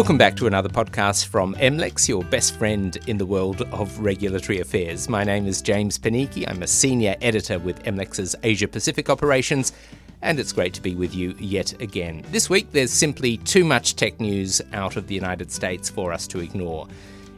Welcome 0.00 0.16
back 0.16 0.34
to 0.36 0.46
another 0.46 0.70
podcast 0.70 1.26
from 1.26 1.54
MLEX, 1.56 2.08
your 2.08 2.24
best 2.24 2.56
friend 2.56 2.96
in 3.06 3.18
the 3.18 3.26
world 3.26 3.60
of 3.70 3.98
regulatory 4.00 4.58
affairs. 4.58 5.10
My 5.10 5.24
name 5.24 5.46
is 5.46 5.60
James 5.60 5.98
Panichi. 5.98 6.48
I'm 6.48 6.62
a 6.62 6.66
senior 6.66 7.16
editor 7.20 7.58
with 7.58 7.82
MLEX's 7.82 8.34
Asia 8.42 8.66
Pacific 8.66 9.10
operations, 9.10 9.74
and 10.22 10.40
it's 10.40 10.54
great 10.54 10.72
to 10.72 10.80
be 10.80 10.94
with 10.94 11.14
you 11.14 11.34
yet 11.38 11.78
again. 11.82 12.24
This 12.32 12.48
week, 12.48 12.72
there's 12.72 12.90
simply 12.90 13.36
too 13.36 13.62
much 13.62 13.94
tech 13.94 14.18
news 14.20 14.62
out 14.72 14.96
of 14.96 15.06
the 15.06 15.14
United 15.14 15.52
States 15.52 15.90
for 15.90 16.14
us 16.14 16.26
to 16.28 16.40
ignore. 16.40 16.88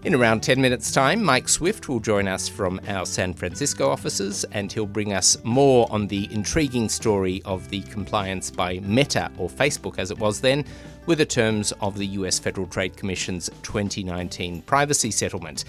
In 0.04 0.16
around 0.16 0.42
10 0.42 0.60
minutes' 0.60 0.90
time, 0.90 1.22
Mike 1.22 1.48
Swift 1.48 1.88
will 1.88 2.00
join 2.00 2.26
us 2.26 2.48
from 2.48 2.80
our 2.88 3.06
San 3.06 3.32
Francisco 3.32 3.88
offices 3.88 4.44
and 4.50 4.72
he'll 4.72 4.84
bring 4.84 5.12
us 5.12 5.36
more 5.44 5.86
on 5.92 6.08
the 6.08 6.28
intriguing 6.32 6.88
story 6.88 7.40
of 7.44 7.68
the 7.68 7.82
compliance 7.82 8.50
by 8.50 8.80
Meta, 8.80 9.30
or 9.38 9.48
Facebook 9.48 10.00
as 10.00 10.10
it 10.10 10.18
was 10.18 10.40
then, 10.40 10.64
with 11.06 11.18
the 11.18 11.24
terms 11.24 11.70
of 11.80 11.96
the 11.96 12.06
US 12.18 12.40
Federal 12.40 12.66
Trade 12.66 12.96
Commission's 12.96 13.48
2019 13.62 14.62
privacy 14.62 15.12
settlement. 15.12 15.66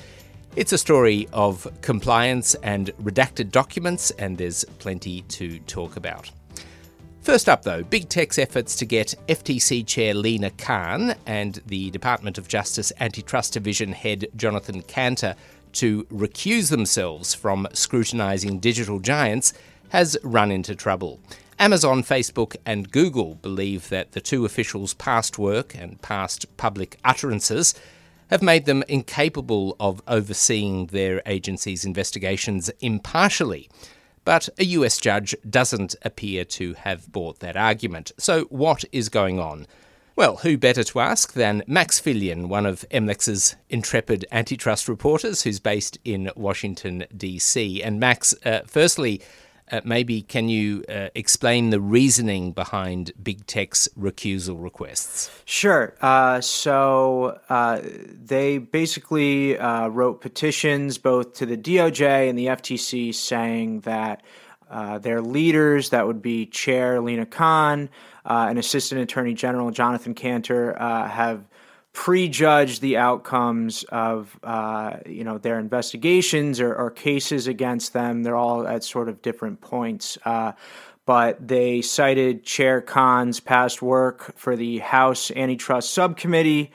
It's 0.55 0.73
a 0.73 0.79
story 0.79 1.27
of 1.31 1.67
compliance 1.81 2.55
and 2.63 2.89
redacted 3.03 3.51
documents, 3.51 4.09
and 4.17 4.35
there's 4.35 4.65
plenty 4.79 5.21
to 5.21 5.59
talk 5.59 5.95
about. 5.95 6.31
First 7.23 7.47
up, 7.47 7.63
though, 7.63 7.83
Big 7.83 8.09
Tech's 8.09 8.37
efforts 8.37 8.75
to 8.75 8.85
get 8.85 9.15
FTC 9.29 9.87
Chair 9.87 10.13
Lina 10.13 10.49
Khan 10.49 11.15
and 11.25 11.61
the 11.65 11.89
Department 11.91 12.37
of 12.37 12.49
Justice 12.49 12.91
Antitrust 12.99 13.53
Division 13.53 13.93
head 13.93 14.27
Jonathan 14.35 14.81
Kanter 14.81 15.35
to 15.71 16.03
recuse 16.11 16.69
themselves 16.69 17.33
from 17.33 17.65
scrutinising 17.71 18.59
digital 18.59 18.99
giants 18.99 19.53
has 19.87 20.17
run 20.21 20.51
into 20.51 20.75
trouble. 20.75 21.21
Amazon, 21.59 22.03
Facebook, 22.03 22.57
and 22.65 22.91
Google 22.91 23.35
believe 23.35 23.87
that 23.87 24.11
the 24.11 24.19
two 24.19 24.43
officials' 24.43 24.93
past 24.93 25.39
work 25.39 25.73
and 25.75 26.01
past 26.01 26.45
public 26.57 26.97
utterances 27.05 27.73
have 28.31 28.41
made 28.41 28.65
them 28.65 28.83
incapable 28.89 29.77
of 29.79 30.01
overseeing 30.09 30.87
their 30.87 31.21
agency's 31.25 31.85
investigations 31.85 32.69
impartially. 32.81 33.69
But 34.25 34.49
a 34.57 34.63
US 34.65 34.97
judge 34.97 35.35
doesn't 35.49 35.95
appear 36.01 36.45
to 36.45 36.73
have 36.75 37.11
bought 37.11 37.39
that 37.39 37.57
argument. 37.57 38.11
So, 38.17 38.45
what 38.45 38.85
is 38.91 39.09
going 39.09 39.39
on? 39.39 39.67
Well, 40.15 40.37
who 40.37 40.57
better 40.59 40.83
to 40.83 40.99
ask 40.99 41.33
than 41.33 41.63
Max 41.65 41.99
Fillion, 41.99 42.47
one 42.47 42.67
of 42.67 42.85
MLEX's 42.91 43.55
intrepid 43.69 44.25
antitrust 44.31 44.87
reporters 44.87 45.41
who's 45.41 45.59
based 45.59 45.97
in 46.05 46.29
Washington, 46.35 47.05
D.C. 47.17 47.81
And 47.81 47.99
Max, 47.99 48.35
uh, 48.45 48.59
firstly, 48.67 49.21
uh, 49.73 49.81
maybe 49.83 50.21
can 50.21 50.49
you 50.49 50.85
uh, 50.87 51.09
explain 51.15 51.71
the 51.71 51.81
reasoning 51.81 52.51
behind 52.51 53.11
big 53.21 53.45
tech's 53.47 53.89
recusal 53.99 54.61
requests? 54.61 55.31
Sure. 55.45 55.95
Uh, 55.99 56.39
so 56.41 57.39
uh, 57.49 57.81
they 57.83 58.59
basically 58.59 59.57
uh, 59.57 59.87
wrote 59.87 60.21
petitions 60.21 60.99
both 60.99 61.33
to 61.33 61.47
the 61.47 61.57
DOJ 61.57 62.29
and 62.29 62.37
the 62.37 62.45
FTC 62.45 63.15
saying 63.15 63.79
that 63.79 64.21
uh, 64.69 64.99
their 64.99 65.21
leaders, 65.21 65.89
that 65.89 66.05
would 66.05 66.21
be 66.21 66.45
Chair 66.45 67.01
Lina 67.01 67.25
Khan 67.25 67.89
and 68.25 68.59
Assistant 68.59 69.01
Attorney 69.01 69.33
General 69.33 69.71
Jonathan 69.71 70.13
Kanter, 70.13 70.77
have 71.09 71.43
prejudge 71.93 72.79
the 72.79 72.97
outcomes 72.97 73.83
of 73.89 74.37
uh, 74.43 74.97
you 75.05 75.23
know 75.23 75.37
their 75.37 75.59
investigations 75.59 76.59
or, 76.59 76.73
or, 76.73 76.89
cases 76.89 77.47
against 77.47 77.93
them. 77.93 78.23
They're 78.23 78.35
all 78.35 78.67
at 78.67 78.83
sort 78.83 79.09
of 79.09 79.21
different 79.21 79.61
points. 79.61 80.17
Uh, 80.25 80.53
but 81.05 81.47
they 81.47 81.81
cited 81.81 82.43
Chair 82.43 82.81
Khan's 82.81 83.39
past 83.39 83.81
work 83.81 84.35
for 84.37 84.55
the 84.55 84.79
House 84.79 85.31
Antitrust 85.31 85.93
Subcommittee 85.93 86.71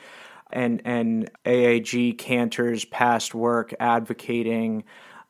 and 0.50 0.82
and 0.84 1.30
AAG 1.44 2.16
Kanter's 2.18 2.84
past 2.84 3.34
work 3.34 3.74
advocating 3.80 4.84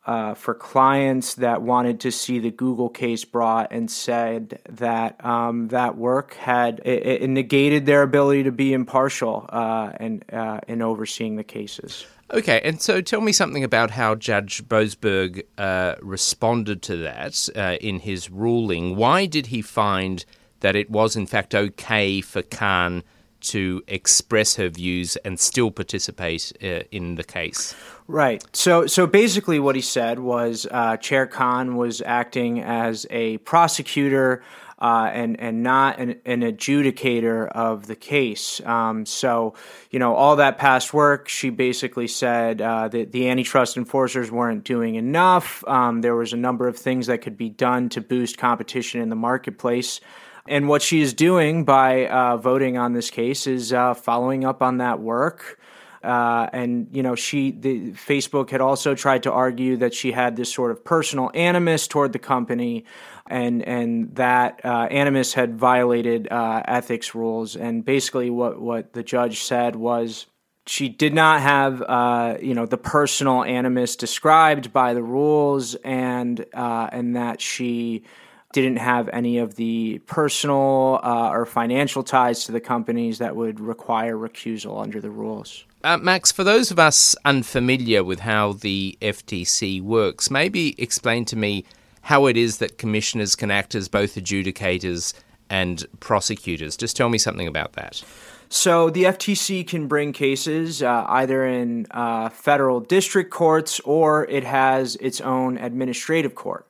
uh, 0.08 0.32
for 0.32 0.54
clients 0.54 1.34
that 1.34 1.60
wanted 1.60 2.00
to 2.00 2.10
see 2.10 2.38
the 2.38 2.50
Google 2.50 2.88
case 2.88 3.26
brought 3.26 3.70
and 3.70 3.90
said 3.90 4.58
that 4.66 5.22
um, 5.22 5.68
that 5.68 5.98
work 5.98 6.32
had 6.32 6.80
it, 6.86 7.22
it, 7.22 7.28
negated 7.28 7.84
their 7.84 8.02
ability 8.02 8.44
to 8.44 8.50
be 8.50 8.72
impartial 8.72 9.44
uh, 9.50 9.92
and 10.00 10.24
uh, 10.32 10.60
in 10.66 10.80
overseeing 10.80 11.36
the 11.36 11.44
cases. 11.44 12.06
Okay, 12.32 12.58
and 12.64 12.80
so 12.80 13.02
tell 13.02 13.20
me 13.20 13.32
something 13.32 13.62
about 13.62 13.90
how 13.90 14.14
Judge 14.14 14.66
Boasberg 14.66 15.42
uh, 15.58 15.96
responded 16.00 16.80
to 16.84 16.96
that 16.96 17.46
uh, 17.54 17.76
in 17.82 17.98
his 17.98 18.30
ruling. 18.30 18.96
Why 18.96 19.26
did 19.26 19.48
he 19.48 19.60
find 19.60 20.24
that 20.60 20.74
it 20.74 20.88
was 20.88 21.16
in 21.16 21.26
fact 21.26 21.54
okay 21.54 22.22
for 22.22 22.40
Khan? 22.40 23.02
To 23.50 23.82
express 23.86 24.56
her 24.56 24.68
views 24.68 25.16
and 25.24 25.38
still 25.38 25.70
participate 25.70 26.52
uh, 26.62 26.80
in 26.90 27.16
the 27.16 27.24
case. 27.24 27.74
Right. 28.06 28.44
So, 28.54 28.86
so 28.86 29.06
basically, 29.06 29.58
what 29.58 29.74
he 29.74 29.82
said 29.82 30.18
was 30.18 30.66
uh, 30.70 30.96
Chair 30.96 31.26
Khan 31.26 31.76
was 31.76 32.00
acting 32.00 32.62
as 32.62 33.06
a 33.10 33.38
prosecutor 33.38 34.42
uh, 34.80 35.10
and 35.12 35.40
and 35.40 35.62
not 35.62 35.98
an, 35.98 36.20
an, 36.24 36.42
adjudicator 36.42 37.48
of 37.48 37.86
the 37.88 37.96
case. 37.96 38.60
Um, 38.64 39.04
so, 39.06 39.54
you 39.90 39.98
know, 39.98 40.14
all 40.14 40.36
that 40.36 40.56
past 40.56 40.94
work, 40.94 41.28
she 41.28 41.50
basically 41.50 42.06
said 42.06 42.62
uh, 42.62 42.86
that 42.88 43.10
the 43.10 43.28
antitrust 43.28 43.76
enforcers 43.76 44.30
weren't 44.30 44.62
doing 44.62 44.94
enough. 44.94 45.64
Um, 45.66 46.00
there 46.00 46.14
was 46.14 46.32
a 46.32 46.36
number 46.36 46.68
of 46.68 46.78
things 46.78 47.08
that 47.08 47.22
could 47.22 47.36
be 47.36 47.48
done 47.48 47.88
to 47.90 48.00
boost 48.00 48.38
competition 48.38 49.00
in 49.00 49.08
the 49.08 49.16
marketplace. 49.16 50.00
And 50.48 50.68
what 50.68 50.82
she 50.82 51.00
is 51.00 51.14
doing 51.14 51.64
by 51.64 52.06
uh, 52.06 52.36
voting 52.38 52.78
on 52.78 52.92
this 52.92 53.10
case 53.10 53.46
is 53.46 53.72
uh, 53.72 53.94
following 53.94 54.44
up 54.44 54.62
on 54.62 54.78
that 54.78 55.00
work. 55.00 55.58
Uh, 56.02 56.48
and 56.52 56.88
you 56.92 57.02
know, 57.02 57.14
she 57.14 57.50
the 57.50 57.90
Facebook 57.92 58.50
had 58.50 58.60
also 58.60 58.94
tried 58.94 59.24
to 59.24 59.32
argue 59.32 59.76
that 59.78 59.92
she 59.92 60.12
had 60.12 60.36
this 60.36 60.52
sort 60.52 60.70
of 60.70 60.84
personal 60.84 61.30
animus 61.34 61.88
toward 61.88 62.12
the 62.12 62.18
company, 62.18 62.84
and 63.26 63.62
and 63.62 64.14
that 64.14 64.60
uh, 64.64 64.86
animus 64.90 65.34
had 65.34 65.58
violated 65.58 66.28
uh, 66.30 66.62
ethics 66.66 67.14
rules. 67.14 67.56
And 67.56 67.84
basically, 67.84 68.30
what 68.30 68.60
what 68.60 68.92
the 68.92 69.02
judge 69.02 69.42
said 69.42 69.74
was 69.74 70.26
she 70.66 70.88
did 70.88 71.14
not 71.14 71.40
have 71.40 71.82
uh, 71.82 72.36
you 72.40 72.54
know 72.54 72.64
the 72.64 72.78
personal 72.78 73.42
animus 73.42 73.96
described 73.96 74.72
by 74.72 74.94
the 74.94 75.02
rules, 75.02 75.74
and 75.76 76.44
uh, 76.54 76.88
and 76.92 77.16
that 77.16 77.40
she 77.40 78.04
didn't 78.52 78.78
have 78.78 79.08
any 79.10 79.38
of 79.38 79.56
the 79.56 79.98
personal 80.06 81.00
uh, 81.02 81.30
or 81.30 81.44
financial 81.44 82.02
ties 82.02 82.44
to 82.44 82.52
the 82.52 82.60
companies 82.60 83.18
that 83.18 83.36
would 83.36 83.60
require 83.60 84.16
recusal 84.16 84.82
under 84.82 85.00
the 85.00 85.10
rules. 85.10 85.64
Uh, 85.84 85.96
Max, 85.96 86.32
for 86.32 86.44
those 86.44 86.70
of 86.70 86.78
us 86.78 87.14
unfamiliar 87.24 88.02
with 88.02 88.20
how 88.20 88.52
the 88.54 88.96
FTC 89.00 89.80
works, 89.82 90.30
maybe 90.30 90.74
explain 90.80 91.24
to 91.26 91.36
me 91.36 91.64
how 92.02 92.26
it 92.26 92.36
is 92.36 92.58
that 92.58 92.78
commissioners 92.78 93.36
can 93.36 93.50
act 93.50 93.74
as 93.74 93.88
both 93.88 94.14
adjudicators 94.14 95.14
and 95.50 95.86
prosecutors. 96.00 96.76
Just 96.76 96.96
tell 96.96 97.08
me 97.08 97.18
something 97.18 97.46
about 97.46 97.74
that. 97.74 98.02
So 98.48 98.88
the 98.88 99.04
FTC 99.04 99.66
can 99.66 99.88
bring 99.88 100.12
cases 100.12 100.82
uh, 100.82 101.04
either 101.08 101.46
in 101.46 101.86
uh, 101.90 102.30
federal 102.30 102.80
district 102.80 103.30
courts 103.30 103.78
or 103.80 104.24
it 104.26 104.44
has 104.44 104.96
its 104.96 105.20
own 105.20 105.58
administrative 105.58 106.34
court. 106.34 106.67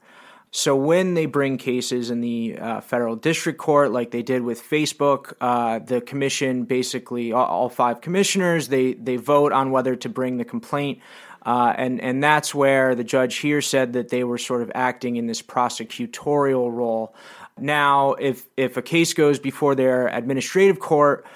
So 0.51 0.75
when 0.75 1.15
they 1.15 1.27
bring 1.27 1.59
cases 1.59 2.11
in 2.11 2.21
the 2.21 2.59
uh, 2.59 2.81
federal 2.81 3.17
district 3.17 3.59
court, 3.59 3.93
like 3.93 4.11
they 4.11 4.23
did 4.23 4.43
with 4.43 4.63
Facebook, 4.63 5.35
uh, 5.41 5.79
the 5.81 6.01
commission 6.01 6.65
basically 6.65 7.33
all, 7.33 7.69
five 7.69 8.01
commissioners 8.01 8.69
they 8.69 8.95
they 8.95 9.17
vote 9.17 9.53
on 9.53 9.71
whether 9.71 9.95
to 9.97 10.09
bring 10.09 10.39
the 10.39 10.45
complaint, 10.45 11.01
uh, 11.45 11.75
and 11.77 12.01
and 12.01 12.25
that's 12.25 12.55
where 12.55 12.95
the 12.95 13.05
judge 13.05 13.37
here 13.37 13.61
said 13.61 13.93
that 13.93 14.09
they 14.09 14.25
were 14.25 14.39
sort 14.39 14.63
of 14.63 14.73
acting 14.75 15.17
in 15.17 15.27
this 15.27 15.43
prosecutorial 15.43 16.73
role. 16.73 17.15
Now, 17.59 18.13
if 18.15 18.47
if 18.57 18.79
a 18.79 18.83
case 18.83 19.13
goes 19.13 19.39
before 19.39 19.75
their 19.75 20.09
administrative 20.09 20.81
court. 20.81 21.27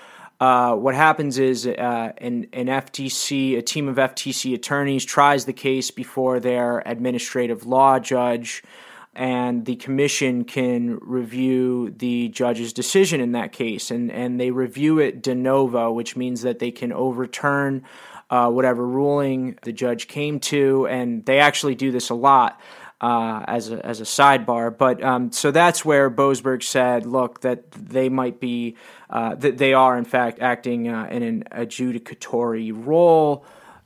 Uh, 0.41 0.75
what 0.75 0.97
happens 0.97 1.39
is 1.39 1.69
uh, 1.69 2.13
an, 2.19 2.49
an 2.53 2.67
FTC, 2.67 3.57
a 3.57 3.63
team 3.63 3.87
of 3.87 3.95
FTC 3.95 4.55
attorneys 4.55 5.05
tries 5.05 5.45
the 5.45 5.53
case 5.53 5.93
before 5.93 6.41
their 6.41 6.83
administrative 6.85 7.65
law 7.65 8.01
judge 8.01 8.65
and 9.15 9.67
the 9.67 9.77
commission 9.77 10.45
can 10.45 10.99
review 11.03 11.91
the 11.99 12.29
judge's 12.29 12.73
decision 12.73 13.21
in 13.21 13.33
that 13.33 13.53
case. 13.53 13.91
And, 13.91 14.11
and 14.11 14.41
they 14.41 14.51
review 14.51 14.99
it 15.01 15.23
de 15.23 15.35
novo, 15.35 15.93
which 15.93 16.17
means 16.17 16.43
that 16.43 16.59
they 16.59 16.71
can 16.71 16.93
overturn 16.93 17.85
uh, 18.31 18.51
whatever 18.51 18.87
ruling 18.87 19.59
the 19.63 19.73
judge 19.73 20.09
came 20.09 20.41
to. 20.41 20.87
And 20.87 21.25
they 21.27 21.41
actually 21.41 21.75
do 21.75 21.91
this 21.91 22.11
a 22.11 22.15
lot. 22.15 22.61
Uh, 23.03 23.45
as 23.49 23.73
a 23.73 23.85
as 23.85 24.01
a 24.01 24.05
sidebar. 24.05 24.71
But 24.79 25.03
um, 25.03 25.33
so 25.33 25.51
that's 25.51 25.85
where 25.85 26.09
Boasberg 26.09 26.63
said, 26.63 27.05
look, 27.05 27.41
that 27.41 27.69
they 27.73 28.09
might 28.09 28.39
be 28.39 28.77
uh, 29.11 29.35
that 29.35 29.59
they 29.59 29.75
are 29.75 29.99
in 29.99 30.05
fact 30.05 30.39
acting 30.41 30.89
uh, 30.89 31.09
in 31.11 31.25
an 31.25 31.45
adjudicatory 31.51 32.71
role. 32.73 33.45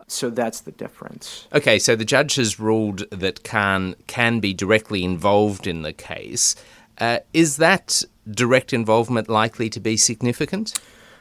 So 0.09 0.31
that's 0.31 0.61
the 0.61 0.73
difference. 0.73 1.49
Okay, 1.53 1.79
so 1.79 1.97
the 1.97 2.05
judge 2.05 2.37
has 2.37 2.61
ruled 2.61 3.11
that 3.11 3.43
Khan 3.43 3.97
can 4.07 4.39
be 4.39 4.55
directly 4.55 5.03
involved 5.03 5.67
in 5.67 5.83
the 5.83 5.93
case. 5.93 6.55
Uh, 6.99 7.19
is 7.33 7.57
that 7.57 8.05
direct 8.31 8.73
involvement 8.73 9.29
likely 9.29 9.69
to 9.71 9.81
be 9.81 9.97
significant? 9.97 10.79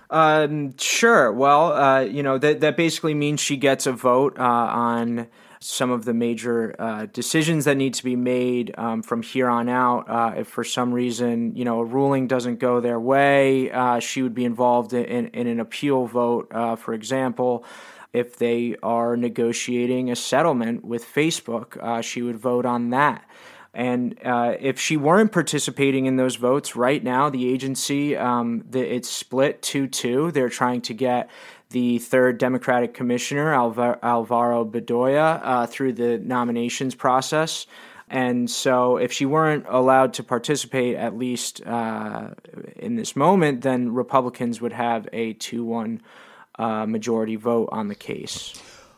Um, 0.10 0.78
sure. 0.78 1.32
Well, 1.32 1.74
uh, 1.74 2.02
you 2.02 2.22
know 2.22 2.38
that 2.38 2.62
that 2.62 2.78
basically 2.78 3.16
means 3.16 3.40
she 3.40 3.58
gets 3.58 3.88
a 3.88 3.92
vote 3.92 4.38
uh, 4.38 4.44
on 4.44 5.28
some 5.60 5.90
of 5.90 6.06
the 6.06 6.14
major 6.14 6.76
uh, 6.78 7.08
decisions 7.08 7.66
that 7.66 7.76
need 7.76 7.94
to 7.96 8.04
be 8.04 8.16
made 8.16 8.74
um, 8.78 9.02
from 9.02 9.24
here 9.24 9.50
on 9.50 9.68
out. 9.68 10.08
Uh, 10.08 10.34
if 10.38 10.48
for 10.48 10.64
some 10.64 10.94
reason, 10.94 11.56
you 11.56 11.66
know, 11.66 11.80
a 11.80 11.84
ruling 11.84 12.28
doesn't 12.28 12.60
go 12.60 12.80
their 12.80 13.00
way, 13.00 13.72
uh, 13.72 14.00
she 14.00 14.22
would 14.22 14.36
be 14.36 14.46
involved 14.46 14.94
in, 14.94 15.28
in 15.30 15.48
an 15.48 15.60
appeal 15.60 16.06
vote, 16.06 16.48
uh, 16.52 16.76
for 16.76 16.94
example. 16.94 17.66
If 18.16 18.38
they 18.38 18.76
are 18.82 19.18
negotiating 19.18 20.10
a 20.10 20.16
settlement 20.16 20.86
with 20.86 21.06
Facebook, 21.06 21.78
uh, 21.78 22.02
she 22.02 22.22
would 22.22 22.38
vote 22.38 22.66
on 22.66 22.92
that. 22.92 23.26
And 23.76 24.18
uh, 24.24 24.56
if 24.58 24.80
she 24.80 24.96
weren't 24.96 25.34
participating 25.34 26.06
in 26.06 26.16
those 26.16 26.38
votes 26.38 26.78
right 26.78 27.04
now, 27.04 27.30
the 27.30 27.52
agency, 27.52 28.16
um, 28.16 28.64
the, 28.70 28.80
it's 28.80 29.10
split 29.10 29.62
2 29.62 29.88
2. 29.88 30.32
They're 30.32 30.48
trying 30.48 30.82
to 30.84 30.94
get 30.94 31.30
the 31.72 32.00
third 32.00 32.38
Democratic 32.38 32.94
commissioner, 32.94 33.54
Alvar- 33.54 34.00
Alvaro 34.02 34.64
Bedoya, 34.64 35.42
uh, 35.44 35.68
through 35.68 35.92
the 35.92 36.18
nominations 36.20 36.96
process. 36.96 37.68
And 38.10 38.50
so, 38.50 38.96
if 38.96 39.12
she 39.12 39.26
weren't 39.26 39.66
allowed 39.68 40.14
to 40.14 40.24
participate, 40.24 40.96
at 40.96 41.18
least 41.18 41.66
uh, 41.66 42.30
in 42.78 42.96
this 42.96 43.14
moment, 43.16 43.62
then 43.62 43.94
Republicans 43.94 44.62
would 44.62 44.74
have 44.74 45.10
a 45.12 45.34
2 45.34 45.66
1 45.66 46.02
uh, 46.60 46.86
majority 46.86 47.36
vote 47.36 47.70
on 47.72 47.88
the 47.88 47.96
case. 47.96 48.54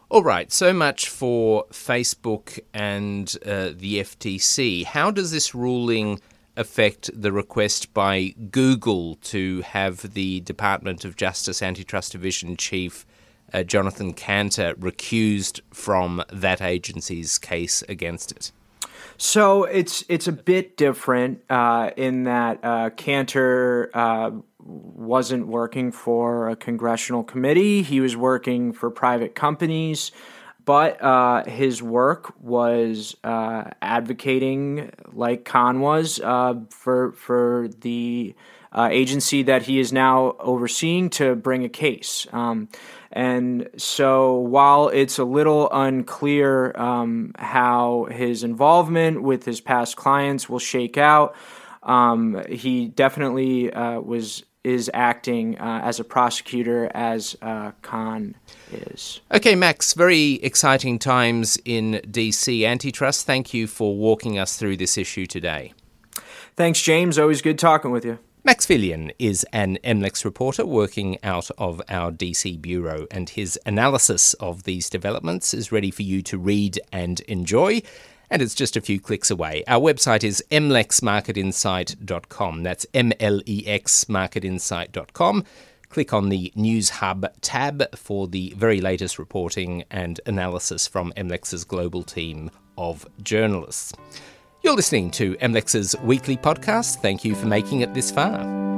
All 0.09 0.23
right, 0.23 0.51
so 0.51 0.71
much 0.71 1.09
for 1.09 1.65
Facebook 1.65 2.59
and 2.73 3.35
uh, 3.45 3.71
the 3.75 3.99
FTC. 3.99 4.85
How 4.85 5.11
does 5.11 5.31
this 5.31 5.53
ruling 5.53 6.21
affect 6.55 7.09
the 7.13 7.31
request 7.31 7.93
by 7.93 8.33
Google 8.49 9.15
to 9.15 9.61
have 9.61 10.13
the 10.13 10.39
Department 10.41 11.03
of 11.03 11.17
Justice 11.17 11.61
Antitrust 11.61 12.13
Division 12.13 12.55
Chief 12.55 13.05
uh, 13.53 13.63
Jonathan 13.63 14.13
Kanter 14.13 14.73
recused 14.75 15.59
from 15.71 16.23
that 16.31 16.61
agency's 16.61 17.37
case 17.37 17.83
against 17.89 18.31
it? 18.31 18.51
So 19.17 19.63
it's 19.63 20.03
it's 20.09 20.27
a 20.27 20.31
bit 20.31 20.77
different 20.77 21.41
uh, 21.49 21.91
in 21.97 22.23
that 22.23 22.59
uh, 22.63 22.89
Kanter 22.91 23.89
uh, 23.93 24.31
wasn't 24.59 25.47
working 25.47 25.91
for 25.91 26.49
a 26.49 26.55
congressional 26.55 27.23
committee. 27.23 27.81
He 27.83 27.99
was 27.99 28.15
working 28.15 28.73
for 28.73 28.89
private 28.89 29.35
companies, 29.35 30.11
but 30.65 31.01
uh, 31.01 31.45
his 31.45 31.81
work 31.81 32.33
was 32.41 33.15
uh, 33.23 33.71
advocating, 33.81 34.91
like 35.13 35.45
Khan 35.45 35.79
was, 35.79 36.19
uh, 36.19 36.55
for 36.69 37.13
for 37.13 37.69
the 37.79 38.35
uh, 38.73 38.89
agency 38.91 39.43
that 39.43 39.63
he 39.63 39.79
is 39.79 39.93
now 39.93 40.35
overseeing 40.39 41.09
to 41.09 41.35
bring 41.35 41.63
a 41.63 41.69
case. 41.69 42.27
Um, 42.33 42.69
and 43.11 43.69
so, 43.77 44.35
while 44.35 44.89
it's 44.89 45.17
a 45.17 45.23
little 45.23 45.69
unclear 45.71 46.77
um, 46.77 47.31
how 47.37 48.07
his 48.11 48.43
involvement 48.43 49.23
with 49.23 49.45
his 49.45 49.61
past 49.61 49.95
clients 49.95 50.49
will 50.49 50.59
shake 50.59 50.97
out, 50.97 51.35
um, 51.87 52.43
he 52.49 52.87
definitely 52.89 53.71
uh, 53.73 53.99
was 53.99 54.43
is 54.63 54.91
acting 54.93 55.57
uh, 55.59 55.79
as 55.81 55.97
a 55.97 56.03
prosecutor 56.03 56.91
as 56.93 57.37
uh, 57.41 57.71
Khan 57.81 58.35
is. 58.73 59.21
Okay, 59.33 59.55
Max, 59.55 59.93
very 59.93 60.33
exciting 60.43 60.99
times 60.99 61.57
in 61.63 62.01
DC 62.05 62.67
antitrust. 62.67 63.25
Thank 63.25 63.53
you 63.53 63.65
for 63.65 63.95
walking 63.95 64.37
us 64.37 64.57
through 64.57 64.75
this 64.75 64.97
issue 64.97 65.25
today. 65.25 65.73
Thanks, 66.57 66.81
James. 66.81 67.17
Always 67.17 67.41
good 67.41 67.57
talking 67.57 67.91
with 67.91 68.03
you. 68.03 68.19
Max 68.43 68.65
Fillion 68.65 69.11
is 69.19 69.45
an 69.53 69.77
MLEX 69.85 70.25
reporter 70.25 70.65
working 70.65 71.17
out 71.23 71.49
of 71.57 71.81
our 71.87 72.11
DC 72.11 72.61
bureau, 72.61 73.07
and 73.09 73.29
his 73.29 73.57
analysis 73.65 74.33
of 74.35 74.63
these 74.63 74.89
developments 74.89 75.53
is 75.53 75.71
ready 75.71 75.91
for 75.91 76.03
you 76.03 76.21
to 76.23 76.37
read 76.37 76.79
and 76.91 77.21
enjoy 77.21 77.81
and 78.29 78.41
it's 78.41 78.55
just 78.55 78.77
a 78.77 78.81
few 78.81 78.99
clicks 78.99 79.31
away. 79.31 79.63
Our 79.67 79.81
website 79.81 80.23
is 80.23 80.43
mlexmarketinsight.com. 80.51 82.63
That's 82.63 82.85
M 82.93 83.11
L 83.19 83.41
E 83.45 83.65
X 83.67 84.05
marketinsight.com. 84.05 85.43
Click 85.89 86.13
on 86.13 86.29
the 86.29 86.51
News 86.55 86.89
Hub 86.89 87.25
tab 87.41 87.95
for 87.95 88.27
the 88.27 88.53
very 88.57 88.81
latest 88.81 89.17
reporting 89.17 89.85
and 89.89 90.19
analysis 90.25 90.85
from 90.85 91.13
MLEX's 91.15 91.63
global 91.63 92.03
team 92.03 92.51
of 92.77 93.07
journalists. 93.23 93.93
You're 94.63 94.75
listening 94.75 95.11
to 95.11 95.35
MLEX's 95.35 95.95
weekly 96.03 96.35
podcast. 96.35 97.01
Thank 97.01 97.23
you 97.23 97.35
for 97.35 97.45
making 97.45 97.81
it 97.81 97.93
this 97.93 98.11
far. 98.11 98.76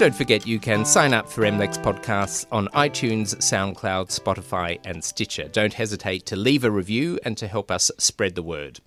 Don't 0.00 0.14
forget 0.14 0.46
you 0.46 0.58
can 0.58 0.82
sign 0.82 1.12
up 1.12 1.28
for 1.28 1.42
MLEX 1.42 1.76
podcasts 1.82 2.46
on 2.50 2.68
iTunes, 2.68 3.36
SoundCloud, 3.36 4.08
Spotify, 4.08 4.78
and 4.82 5.04
Stitcher. 5.04 5.46
Don't 5.48 5.74
hesitate 5.74 6.24
to 6.24 6.36
leave 6.36 6.64
a 6.64 6.70
review 6.70 7.18
and 7.22 7.36
to 7.36 7.46
help 7.46 7.70
us 7.70 7.90
spread 7.98 8.34
the 8.34 8.42
word. 8.42 8.80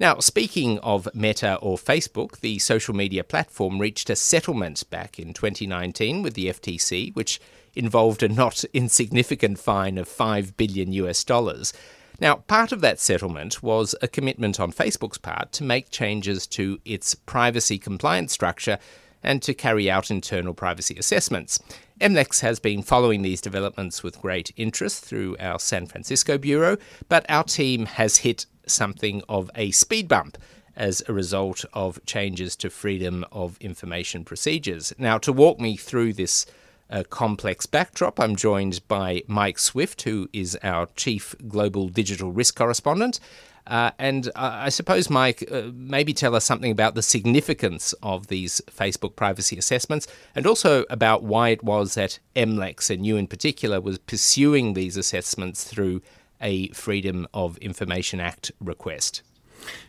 Now, 0.00 0.18
speaking 0.18 0.80
of 0.80 1.06
Meta 1.14 1.54
or 1.62 1.76
Facebook, 1.76 2.40
the 2.40 2.58
social 2.58 2.96
media 2.96 3.22
platform 3.22 3.78
reached 3.80 4.10
a 4.10 4.16
settlement 4.16 4.82
back 4.90 5.20
in 5.20 5.34
2019 5.34 6.22
with 6.22 6.34
the 6.34 6.46
FTC, 6.46 7.14
which 7.14 7.40
involved 7.76 8.24
a 8.24 8.28
not 8.28 8.64
insignificant 8.72 9.60
fine 9.60 9.96
of 9.96 10.08
5 10.08 10.56
billion 10.56 10.92
US 10.94 11.22
dollars. 11.22 11.72
Now, 12.18 12.36
part 12.48 12.72
of 12.72 12.80
that 12.80 12.98
settlement 12.98 13.62
was 13.62 13.94
a 14.02 14.08
commitment 14.08 14.58
on 14.58 14.72
Facebook's 14.72 15.18
part 15.18 15.52
to 15.52 15.62
make 15.62 15.90
changes 15.90 16.44
to 16.48 16.80
its 16.84 17.14
privacy 17.14 17.78
compliance 17.78 18.32
structure 18.32 18.80
and 19.26 19.42
to 19.42 19.52
carry 19.52 19.90
out 19.90 20.10
internal 20.10 20.54
privacy 20.54 20.96
assessments. 20.98 21.58
MLEX 22.00 22.40
has 22.40 22.58
been 22.58 22.82
following 22.82 23.22
these 23.22 23.40
developments 23.40 24.02
with 24.02 24.20
great 24.20 24.52
interest 24.56 25.04
through 25.04 25.36
our 25.38 25.58
San 25.58 25.86
Francisco 25.86 26.38
bureau, 26.38 26.78
but 27.08 27.26
our 27.28 27.44
team 27.44 27.86
has 27.86 28.18
hit 28.18 28.46
something 28.66 29.22
of 29.28 29.50
a 29.54 29.70
speed 29.72 30.08
bump 30.08 30.38
as 30.76 31.02
a 31.08 31.12
result 31.12 31.64
of 31.72 31.98
changes 32.04 32.54
to 32.56 32.70
freedom 32.70 33.24
of 33.32 33.56
information 33.58 34.24
procedures. 34.24 34.92
Now, 34.98 35.18
to 35.18 35.32
walk 35.32 35.58
me 35.58 35.76
through 35.76 36.12
this 36.12 36.46
uh, 36.90 37.02
complex 37.08 37.66
backdrop, 37.66 38.20
I'm 38.20 38.36
joined 38.36 38.86
by 38.86 39.22
Mike 39.26 39.58
Swift, 39.58 40.02
who 40.02 40.28
is 40.32 40.56
our 40.62 40.86
Chief 40.94 41.34
Global 41.48 41.88
Digital 41.88 42.30
Risk 42.30 42.56
Correspondent, 42.56 43.18
uh, 43.66 43.90
and 43.98 44.28
uh, 44.28 44.30
I 44.36 44.68
suppose, 44.68 45.10
Mike, 45.10 45.48
uh, 45.50 45.70
maybe 45.74 46.12
tell 46.12 46.34
us 46.34 46.44
something 46.44 46.70
about 46.70 46.94
the 46.94 47.02
significance 47.02 47.92
of 48.02 48.28
these 48.28 48.60
Facebook 48.70 49.16
privacy 49.16 49.58
assessments 49.58 50.06
and 50.34 50.46
also 50.46 50.84
about 50.88 51.22
why 51.22 51.50
it 51.50 51.64
was 51.64 51.94
that 51.94 52.18
MLEX, 52.34 52.90
and 52.90 53.04
you 53.04 53.16
in 53.16 53.26
particular, 53.26 53.80
was 53.80 53.98
pursuing 53.98 54.74
these 54.74 54.96
assessments 54.96 55.64
through 55.64 56.02
a 56.40 56.68
Freedom 56.68 57.26
of 57.34 57.56
Information 57.58 58.20
Act 58.20 58.52
request. 58.60 59.22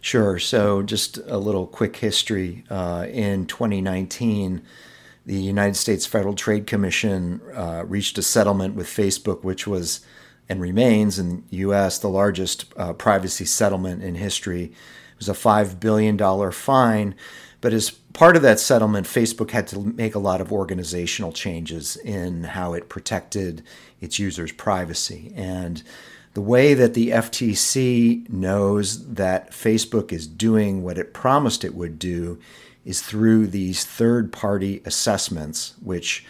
Sure. 0.02 0.40
So, 0.40 0.82
just 0.82 1.18
a 1.28 1.38
little 1.38 1.68
quick 1.68 1.98
history. 1.98 2.64
Uh, 2.70 3.06
in 3.10 3.46
2019, 3.46 4.64
the 5.26 5.36
United 5.36 5.76
States 5.76 6.06
Federal 6.06 6.34
Trade 6.34 6.66
Commission 6.66 7.42
uh, 7.54 7.84
reached 7.86 8.18
a 8.18 8.24
settlement 8.24 8.76
with 8.76 8.88
Facebook, 8.88 9.44
which 9.44 9.68
was 9.68 10.00
and 10.50 10.62
remains 10.62 11.20
in 11.20 11.44
the 11.50 11.58
U.S. 11.58 12.00
the 12.00 12.08
largest 12.08 12.66
uh, 12.78 12.94
privacy 12.94 13.46
settlement 13.46 14.04
in 14.04 14.16
history. 14.16 14.64
It 14.66 15.18
was 15.18 15.30
a 15.30 15.34
$5 15.34 15.80
billion 15.80 16.52
fine, 16.52 17.16
but 17.60 17.74
as 17.74 17.90
part 17.90 18.36
of 18.36 18.42
that 18.44 18.60
settlement, 18.60 19.08
Facebook 19.08 19.52
had 19.52 19.68
to 19.68 19.80
make 19.80 20.16
a 20.16 20.20
lot 20.20 20.42
of 20.42 20.52
organizational 20.52 21.32
changes 21.32 21.98
in 21.98 22.44
how 22.44 22.74
it 22.74 22.90
protected 22.90 23.64
its 24.00 24.20
users' 24.20 24.52
privacy. 24.52 25.34
And 25.36 25.84
the 26.34 26.42
way 26.42 26.76
that 26.76 26.94
the 26.94 27.10
FTC 27.10 28.30
knows 28.30 29.14
that 29.14 29.52
Facebook 29.52 30.12
is 30.12 30.28
doing 30.28 30.84
what 30.84 31.00
it 31.00 31.14
promised 31.14 31.64
it 31.64 31.74
would 31.74 31.98
do 31.98 32.40
is 32.86 33.02
through 33.02 33.48
these 33.48 33.84
third 33.84 34.32
party 34.32 34.82
assessments, 34.86 35.74
which 35.82 36.26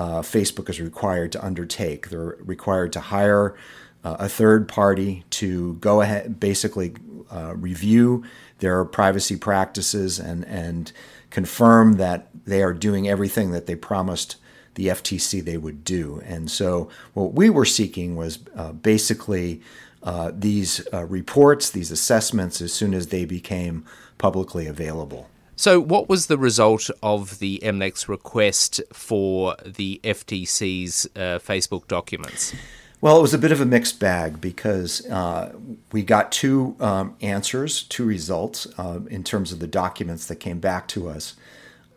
uh, 0.00 0.22
Facebook 0.22 0.70
is 0.70 0.80
required 0.80 1.30
to 1.32 1.44
undertake. 1.44 2.08
They're 2.08 2.38
required 2.40 2.90
to 2.94 3.00
hire 3.00 3.54
uh, 4.02 4.16
a 4.18 4.30
third 4.30 4.66
party 4.66 5.24
to 5.28 5.74
go 5.74 6.00
ahead, 6.00 6.40
basically 6.40 6.94
uh, 7.30 7.54
review 7.54 8.24
their 8.60 8.82
privacy 8.86 9.36
practices 9.36 10.18
and 10.18 10.46
and 10.46 10.90
confirm 11.28 11.94
that 11.94 12.28
they 12.46 12.62
are 12.62 12.72
doing 12.72 13.10
everything 13.10 13.50
that 13.50 13.66
they 13.66 13.76
promised 13.76 14.36
the 14.74 14.86
FTC 14.86 15.44
they 15.44 15.58
would 15.58 15.84
do. 15.84 16.22
And 16.24 16.50
so, 16.50 16.88
what 17.12 17.34
we 17.34 17.50
were 17.50 17.66
seeking 17.66 18.16
was 18.16 18.38
uh, 18.56 18.72
basically 18.72 19.60
uh, 20.02 20.32
these 20.34 20.80
uh, 20.94 21.04
reports, 21.04 21.68
these 21.68 21.90
assessments, 21.90 22.62
as 22.62 22.72
soon 22.72 22.94
as 22.94 23.08
they 23.08 23.26
became 23.26 23.84
publicly 24.16 24.66
available. 24.66 25.28
So, 25.60 25.78
what 25.78 26.08
was 26.08 26.28
the 26.28 26.38
result 26.38 26.88
of 27.02 27.38
the 27.38 27.60
MLEX 27.62 28.08
request 28.08 28.80
for 28.94 29.56
the 29.62 30.00
FTC's 30.02 31.04
uh, 31.14 31.38
Facebook 31.38 31.86
documents? 31.86 32.54
Well, 33.02 33.18
it 33.18 33.20
was 33.20 33.34
a 33.34 33.38
bit 33.38 33.52
of 33.52 33.60
a 33.60 33.66
mixed 33.66 34.00
bag 34.00 34.40
because 34.40 35.06
uh, 35.08 35.52
we 35.92 36.02
got 36.02 36.32
two 36.32 36.76
um, 36.80 37.14
answers, 37.20 37.82
two 37.82 38.06
results 38.06 38.68
uh, 38.78 39.00
in 39.10 39.22
terms 39.22 39.52
of 39.52 39.58
the 39.58 39.66
documents 39.66 40.28
that 40.28 40.36
came 40.36 40.60
back 40.60 40.88
to 40.88 41.10
us. 41.10 41.36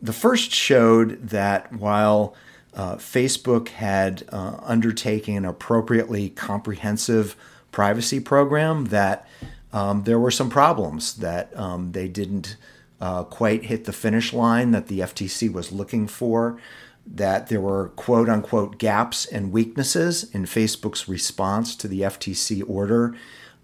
The 0.01 0.11
first 0.11 0.51
showed 0.51 1.29
that 1.29 1.71
while 1.71 2.35
uh, 2.73 2.97
Facebook 2.97 3.69
had 3.69 4.23
uh, 4.27 4.57
undertaken 4.63 5.37
an 5.37 5.45
appropriately 5.45 6.31
comprehensive 6.31 7.37
privacy 7.71 8.19
program, 8.19 8.87
that 8.87 9.25
um, 9.71 10.03
there 10.03 10.19
were 10.19 10.31
some 10.31 10.49
problems 10.49 11.15
that 11.15 11.57
um, 11.57 11.93
they 11.93 12.09
didn't 12.09 12.57
uh, 13.03 13.21
quite 13.25 13.65
hit 13.65 13.83
the 13.83 13.91
finish 13.91 14.31
line 14.31 14.71
that 14.71 14.87
the 14.87 15.01
FTC 15.01 15.51
was 15.51 15.73
looking 15.73 16.07
for 16.07 16.57
that 17.05 17.47
there 17.47 17.59
were 17.59 17.89
quote 17.97 18.29
unquote 18.29 18.77
gaps 18.77 19.25
and 19.25 19.51
weaknesses 19.51 20.23
in 20.33 20.45
Facebook's 20.45 21.09
response 21.09 21.75
to 21.75 21.89
the 21.89 21.99
FTC 21.99 22.63
order, 22.65 23.13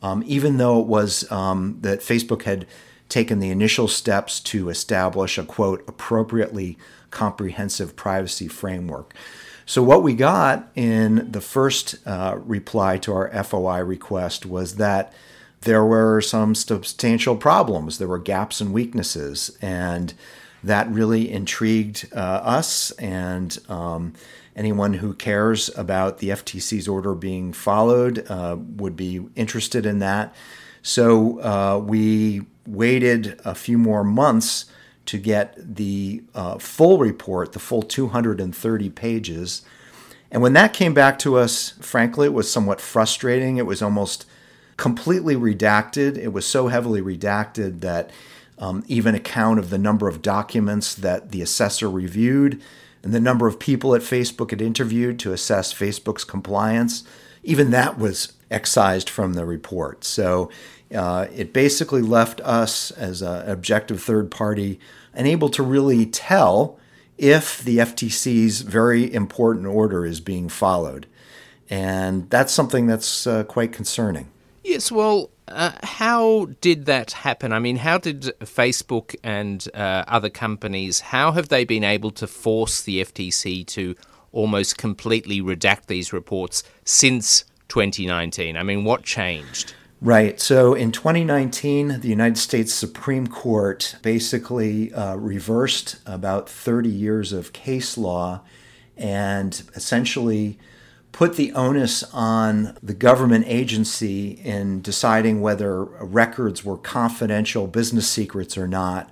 um, 0.01 0.25
even 0.27 0.58
though 0.58 0.81
it 0.81 0.88
was 0.88 1.31
um, 1.31 1.77
that 1.79 2.01
Facebook 2.01 2.43
had 2.43 2.67
taken 3.08 3.39
the 3.39 3.50
initial 3.50 3.88
steps 3.88 4.41
to 4.41 4.67
establish 4.67 5.38
a 5.38 5.46
quote 5.46 5.88
appropriately 5.88 6.77
comprehensive 7.10 7.96
privacy 7.96 8.50
framework. 8.50 9.13
So, 9.65 9.81
what 9.81 10.03
we 10.03 10.15
got 10.15 10.69
in 10.75 11.31
the 11.31 11.39
first 11.39 11.96
uh, 12.05 12.38
reply 12.43 12.98
to 12.98 13.13
our 13.13 13.43
FOI 13.46 13.79
request 13.79 14.46
was 14.46 14.75
that 14.75 15.13
there 15.61 15.83
were 15.83 16.21
some 16.21 16.55
substantial 16.55 17.35
problems, 17.35 17.97
there 17.97 18.07
were 18.07 18.19
gaps 18.19 18.61
and 18.61 18.73
weaknesses, 18.73 19.57
and 19.61 20.13
that 20.63 20.89
really 20.89 21.31
intrigued 21.31 22.09
uh, 22.13 22.19
us 22.19 22.91
and 22.91 23.57
um, 23.69 24.13
anyone 24.55 24.95
who 24.95 25.13
cares 25.13 25.69
about 25.77 26.17
the 26.17 26.29
FTC's 26.29 26.87
order 26.87 27.13
being 27.13 27.53
followed 27.53 28.29
uh, 28.29 28.57
would 28.59 28.95
be 28.95 29.25
interested 29.35 29.85
in 29.85 29.99
that. 29.99 30.33
So 30.81 31.39
uh, 31.41 31.79
we 31.79 32.45
waited 32.65 33.39
a 33.45 33.55
few 33.55 33.77
more 33.77 34.03
months 34.03 34.65
to 35.05 35.17
get 35.17 35.55
the 35.75 36.23
uh, 36.35 36.57
full 36.57 36.99
report, 36.99 37.53
the 37.53 37.59
full 37.59 37.81
230 37.81 38.89
pages. 38.91 39.63
And 40.29 40.41
when 40.41 40.53
that 40.53 40.73
came 40.73 40.93
back 40.93 41.17
to 41.19 41.37
us, 41.37 41.71
frankly, 41.81 42.27
it 42.27 42.33
was 42.33 42.51
somewhat 42.51 42.79
frustrating. 42.79 43.57
It 43.57 43.65
was 43.65 43.81
almost 43.81 44.25
completely 44.79 45.36
redacted. 45.36 46.17
It 46.17 46.29
was 46.29 46.48
so 46.48 46.69
heavily 46.69 47.01
redacted 47.01 47.81
that 47.81 48.12
um, 48.57 48.86
even 48.88 49.13
a 49.13 49.19
count 49.19 49.59
of 49.59 49.69
the 49.69 49.77
number 49.77 50.07
of 50.07 50.21
documents 50.21 50.95
that 50.95 51.31
the 51.31 51.41
assessor 51.41 51.89
reviewed 51.89 52.62
and 53.03 53.13
the 53.13 53.19
number 53.19 53.45
of 53.45 53.59
people 53.59 53.93
at 53.93 54.01
Facebook 54.01 54.51
had 54.51 54.62
interviewed 54.62 55.19
to 55.19 55.33
assess 55.33 55.74
Facebook's 55.74 56.24
compliance. 56.24 57.03
Even 57.43 57.71
that 57.71 58.00
was 58.00 58.33
excised 58.50 59.09
from 59.09 59.33
the 59.33 59.45
report. 59.45 60.05
So 60.05 60.50
uh, 60.95 61.27
it 61.36 61.51
basically 61.51 62.01
left 62.01 62.39
us 62.41 62.91
as 62.91 63.21
an 63.21 63.50
objective 63.50 64.01
third 64.01 64.31
party 64.31 64.79
unable 65.13 65.50
to 65.50 65.62
really 65.62 66.05
tell 66.05 66.79
if 67.17 67.62
the 67.62 67.79
FTC's 67.79 68.62
very 68.62 69.13
important 69.13 69.65
order 69.65 70.05
is 70.05 70.21
being 70.21 70.48
followed. 70.48 71.05
And 71.69 72.29
that's 72.29 72.53
something 72.53 72.88
that's 72.88 73.27
uh, 73.27 73.43
quite 73.43 73.74
concerning. 73.74 74.29
Yes, 74.69 74.91
well, 74.91 75.31
uh, 75.47 75.71
how 75.81 76.49
did 76.61 76.85
that 76.85 77.13
happen? 77.13 77.51
I 77.51 77.57
mean, 77.57 77.77
how 77.77 77.97
did 77.97 78.21
Facebook 78.41 79.15
and 79.23 79.67
uh, 79.73 80.03
other 80.07 80.29
companies, 80.29 80.99
how 80.99 81.31
have 81.31 81.49
they 81.49 81.65
been 81.65 81.83
able 81.83 82.11
to 82.11 82.27
force 82.27 82.83
the 82.83 83.01
FTC 83.03 83.65
to 83.65 83.95
almost 84.31 84.77
completely 84.77 85.41
redact 85.41 85.88
these 85.88 86.13
reports 86.13 86.61
since 86.85 87.45
2019? 87.69 88.55
I 88.55 88.61
mean, 88.61 88.83
what 88.83 89.01
changed? 89.01 89.73
Right. 90.01 90.39
So 90.39 90.75
in 90.75 90.91
2019, 90.91 92.01
the 92.01 92.07
United 92.07 92.38
States 92.38 92.71
Supreme 92.71 93.25
Court 93.25 93.95
basically 94.03 94.93
uh, 94.93 95.15
reversed 95.15 95.97
about 96.05 96.47
30 96.47 96.89
years 96.89 97.33
of 97.33 97.53
case 97.53 97.97
law 97.97 98.41
and 98.95 99.63
essentially 99.73 100.59
put 101.11 101.35
the 101.35 101.51
onus 101.53 102.03
on 102.13 102.77
the 102.81 102.93
government 102.93 103.45
agency 103.47 104.31
in 104.31 104.81
deciding 104.81 105.41
whether 105.41 105.83
records 105.83 106.63
were 106.63 106.77
confidential 106.77 107.67
business 107.67 108.07
secrets 108.07 108.57
or 108.57 108.67
not 108.67 109.09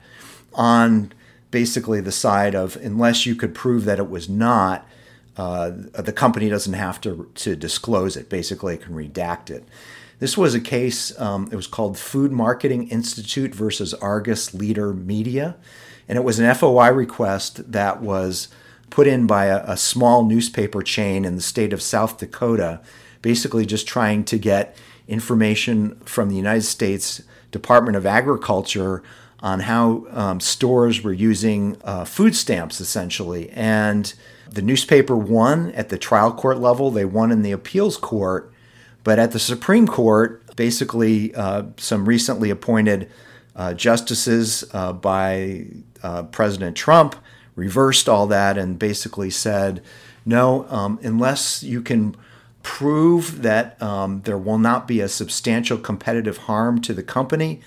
on 0.54 1.12
basically 1.52 2.02
the 2.02 2.12
side 2.12 2.56
of 2.56 2.76
unless 2.78 3.26
you 3.26 3.36
could 3.36 3.54
prove 3.54 3.86
that 3.86 4.00
it 4.00 4.10
was 4.10 4.30
not 4.30 4.88
uh, 5.38 5.70
the 5.70 6.12
company 6.12 6.50
doesn't 6.50 6.74
have 6.74 7.00
to, 7.00 7.30
to 7.36 7.56
disclose 7.56 8.18
it. 8.18 8.28
Basically 8.28 8.74
it 8.74 8.82
can 8.82 8.96
redact 8.96 9.52
it. 9.52 9.64
This 10.20 10.36
was 10.36 10.56
a 10.56 10.60
case 10.60 11.18
um, 11.20 11.48
it 11.52 11.56
was 11.56 11.68
called 11.68 11.98
food 11.98 12.32
marketing 12.32 12.90
institute 12.90 13.54
versus 13.54 13.94
argus 13.94 14.54
leader 14.54 14.94
media. 14.94 15.56
And 16.08 16.18
it 16.18 16.24
was 16.24 16.40
an 16.40 16.54
foi 16.56 16.90
request 16.90 17.72
that 17.72 18.02
was 18.02 18.48
put 18.90 19.08
in 19.08 19.28
by 19.28 19.46
a, 19.46 19.64
a 19.66 19.78
small 19.78 20.24
newspaper 20.26 20.82
chain 20.82 21.26
in 21.26 21.36
the 21.36 21.42
state 21.42 21.74
of 21.74 21.82
South 21.82 22.18
Dakota, 22.18 22.82
basically 23.22 23.66
just 23.66 23.88
trying 23.88 24.24
to 24.26 24.38
get 24.38 24.76
information 25.08 25.96
from 26.02 26.30
the 26.30 26.36
United 26.36 26.64
States 26.64 27.22
Department 27.52 27.96
of 27.96 28.06
Agriculture 28.06 29.04
on 29.40 29.62
how 29.62 30.06
um, 30.12 30.40
stores 30.40 31.04
were 31.04 31.14
using 31.14 31.78
uh, 31.84 32.04
food 32.04 32.36
stamps 32.36 32.82
essentially. 32.82 33.50
And 33.52 34.14
the 34.50 34.62
newspaper 34.62 35.16
won 35.16 35.72
at 35.72 35.90
the 35.90 35.98
trial 35.98 36.34
court 36.34 36.60
level, 36.60 36.92
they 36.92 37.06
won 37.06 37.32
in 37.32 37.42
the 37.42 37.52
appeals 37.52 37.98
court. 37.98 38.52
But 39.04 39.20
at 39.20 39.32
the 39.32 39.40
Supreme 39.40 39.88
Court, 39.88 40.56
basically, 40.56 41.34
uh, 41.34 41.64
some 41.78 42.08
recently 42.08 42.50
appointed 42.50 43.10
uh, 43.56 43.74
justices 43.74 44.66
uh, 44.74 44.92
by 44.94 45.68
uh, 46.04 46.24
President 46.24 46.76
Trump 46.76 47.16
reversed 47.58 48.08
all 48.08 48.28
that 48.28 48.58
and 48.58 48.80
basically 48.80 49.30
said, 49.30 49.84
no, 50.26 50.66
um, 50.70 51.00
unless 51.04 51.64
you 51.64 51.82
can 51.82 52.16
prove 52.64 53.42
that 53.42 53.82
um, 53.82 54.22
there 54.22 54.38
will 54.38 54.60
not 54.60 54.88
be 54.88 55.02
a 55.02 55.10
substantial 55.10 55.78
competitive 55.78 56.38
harm 56.38 56.80
to 56.82 56.94
the 56.94 57.04
company, 57.04 57.60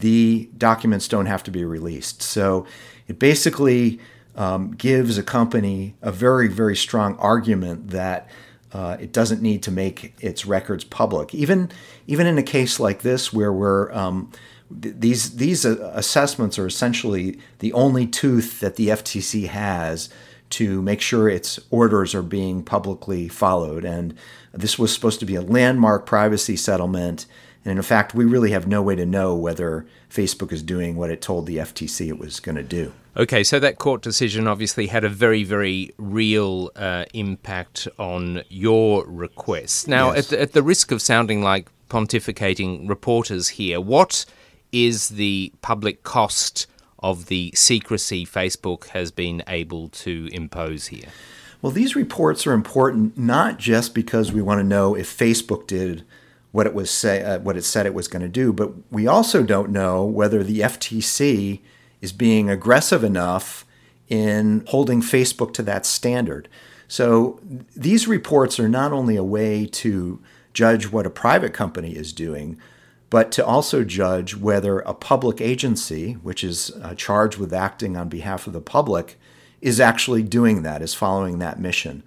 the 0.00 0.48
documents 0.56 1.08
don't 1.08 1.26
have 1.26 1.42
to 1.42 1.50
be 1.50 1.64
released. 1.64 2.22
So 2.22 2.66
it 3.08 3.18
basically 3.18 3.98
um, 4.36 4.72
gives 4.72 5.16
a 5.16 5.22
company 5.22 5.94
a 6.02 6.12
very, 6.12 6.48
very 6.48 6.76
strong 6.76 7.16
argument 7.16 7.90
that 7.90 8.28
uh, 8.72 8.98
it 9.00 9.12
doesn't 9.12 9.40
need 9.40 9.62
to 9.62 9.70
make 9.70 10.14
its 10.20 10.44
records 10.44 10.84
public. 10.84 11.34
Even, 11.34 11.70
even 12.06 12.26
in 12.26 12.36
a 12.36 12.42
case 12.42 12.78
like 12.78 13.02
this, 13.02 13.32
where 13.32 13.52
we're 13.52 13.90
um, 13.92 14.30
these 14.70 15.36
these 15.36 15.64
assessments 15.64 16.58
are 16.58 16.66
essentially 16.66 17.38
the 17.60 17.72
only 17.72 18.06
tooth 18.06 18.60
that 18.60 18.76
the 18.76 18.88
FTC 18.88 19.48
has 19.48 20.08
to 20.50 20.80
make 20.82 21.00
sure 21.00 21.28
its 21.28 21.60
orders 21.70 22.14
are 22.14 22.22
being 22.22 22.62
publicly 22.62 23.28
followed. 23.28 23.84
And 23.84 24.14
this 24.52 24.78
was 24.78 24.92
supposed 24.92 25.20
to 25.20 25.26
be 25.26 25.34
a 25.34 25.42
landmark 25.42 26.06
privacy 26.06 26.56
settlement. 26.56 27.26
And 27.64 27.78
in 27.78 27.82
fact, 27.82 28.14
we 28.14 28.24
really 28.24 28.52
have 28.52 28.66
no 28.66 28.80
way 28.80 28.96
to 28.96 29.04
know 29.04 29.34
whether 29.34 29.86
Facebook 30.10 30.52
is 30.52 30.62
doing 30.62 30.96
what 30.96 31.10
it 31.10 31.20
told 31.20 31.46
the 31.46 31.58
FTC 31.58 32.08
it 32.08 32.18
was 32.18 32.40
going 32.40 32.56
to 32.56 32.62
do. 32.62 32.92
Okay, 33.16 33.42
so 33.42 33.58
that 33.58 33.78
court 33.78 34.00
decision 34.00 34.46
obviously 34.46 34.86
had 34.86 35.04
a 35.04 35.08
very, 35.08 35.42
very 35.42 35.92
real 35.98 36.70
uh, 36.76 37.04
impact 37.12 37.88
on 37.98 38.42
your 38.48 39.04
request. 39.06 39.88
Now, 39.88 40.12
yes. 40.12 40.26
at, 40.26 40.30
the, 40.30 40.40
at 40.40 40.52
the 40.52 40.62
risk 40.62 40.92
of 40.92 41.02
sounding 41.02 41.42
like 41.42 41.68
pontificating 41.90 42.88
reporters 42.88 43.48
here, 43.48 43.80
what 43.80 44.24
is 44.72 45.10
the 45.10 45.52
public 45.62 46.02
cost 46.02 46.66
of 46.98 47.26
the 47.26 47.52
secrecy 47.54 48.26
Facebook 48.26 48.88
has 48.88 49.10
been 49.10 49.42
able 49.46 49.88
to 49.88 50.28
impose 50.32 50.88
here? 50.88 51.08
Well, 51.60 51.72
these 51.72 51.96
reports 51.96 52.46
are 52.46 52.52
important 52.52 53.18
not 53.18 53.58
just 53.58 53.94
because 53.94 54.32
we 54.32 54.42
want 54.42 54.60
to 54.60 54.64
know 54.64 54.94
if 54.94 55.16
Facebook 55.16 55.66
did 55.66 56.04
what 56.52 56.66
it 56.66 56.74
was 56.74 56.90
say, 56.90 57.22
uh, 57.22 57.38
what 57.40 57.56
it 57.56 57.64
said 57.64 57.84
it 57.84 57.94
was 57.94 58.08
going 58.08 58.22
to 58.22 58.28
do, 58.28 58.52
but 58.52 58.72
we 58.90 59.06
also 59.06 59.42
don't 59.42 59.70
know 59.70 60.04
whether 60.04 60.42
the 60.42 60.60
FTC 60.60 61.60
is 62.00 62.12
being 62.12 62.48
aggressive 62.48 63.04
enough 63.04 63.66
in 64.08 64.64
holding 64.68 65.02
Facebook 65.02 65.52
to 65.54 65.62
that 65.62 65.84
standard. 65.84 66.48
So 66.86 67.38
these 67.76 68.08
reports 68.08 68.58
are 68.58 68.68
not 68.68 68.92
only 68.92 69.16
a 69.16 69.24
way 69.24 69.66
to 69.66 70.20
judge 70.54 70.90
what 70.90 71.06
a 71.06 71.10
private 71.10 71.52
company 71.52 71.94
is 71.94 72.12
doing, 72.12 72.58
but 73.10 73.32
to 73.32 73.44
also 73.44 73.84
judge 73.84 74.36
whether 74.36 74.80
a 74.80 74.94
public 74.94 75.40
agency, 75.40 76.14
which 76.14 76.44
is 76.44 76.70
uh, 76.82 76.94
charged 76.94 77.38
with 77.38 77.52
acting 77.52 77.96
on 77.96 78.08
behalf 78.08 78.46
of 78.46 78.52
the 78.52 78.60
public, 78.60 79.18
is 79.60 79.80
actually 79.80 80.22
doing 80.22 80.62
that, 80.62 80.82
is 80.82 80.94
following 80.94 81.38
that 81.38 81.58
mission. 81.58 82.02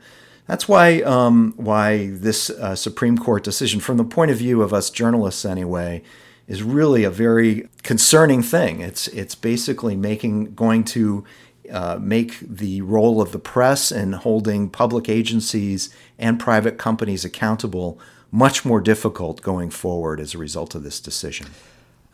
That's 0.48 0.68
why 0.68 1.02
um, 1.02 1.54
why 1.56 2.08
this 2.12 2.50
uh, 2.50 2.76
Supreme 2.76 3.18
Court 3.18 3.44
decision, 3.44 3.80
from 3.80 3.98
the 3.98 4.04
point 4.04 4.32
of 4.32 4.38
view 4.38 4.62
of 4.62 4.74
us 4.74 4.90
journalists 4.90 5.46
anyway, 5.46 6.04
is 6.48 6.62
really 6.62 7.04
a 7.04 7.10
very 7.10 7.70
concerning 7.84 8.42
thing. 8.42 8.82
It's 8.82 9.08
it's 9.08 9.36
basically 9.36 9.96
making 9.96 10.54
going 10.54 10.84
to 10.86 11.24
uh, 11.72 11.98
make 12.02 12.40
the 12.42 12.82
role 12.82 13.22
of 13.22 13.32
the 13.32 13.40
press 13.40 13.92
and 13.92 14.16
holding 14.16 14.70
public 14.70 15.08
agencies 15.08 15.90
and 16.20 16.40
private 16.40 16.78
companies 16.78 17.24
accountable 17.24 17.98
much 18.32 18.64
more 18.64 18.80
difficult 18.80 19.42
going 19.42 19.70
forward 19.70 20.20
as 20.20 20.34
a 20.34 20.38
result 20.38 20.74
of 20.76 20.84
this 20.84 21.00
decision. 21.00 21.48